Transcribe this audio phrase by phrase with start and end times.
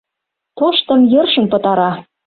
[0.57, 1.91] Тоштым йӧршын пытара.